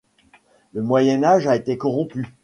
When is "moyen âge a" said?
0.81-1.55